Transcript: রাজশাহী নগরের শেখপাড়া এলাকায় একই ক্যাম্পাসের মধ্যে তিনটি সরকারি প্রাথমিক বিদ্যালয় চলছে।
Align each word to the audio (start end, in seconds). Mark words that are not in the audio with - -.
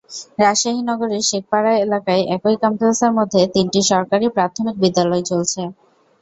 রাজশাহী 0.39 0.81
নগরের 0.83 1.23
শেখপাড়া 1.29 1.73
এলাকায় 1.77 2.23
একই 2.35 2.55
ক্যাম্পাসের 2.61 3.11
মধ্যে 3.17 3.41
তিনটি 3.53 3.79
সরকারি 3.91 4.25
প্রাথমিক 4.35 4.75
বিদ্যালয় 4.83 5.23
চলছে। 5.29 5.61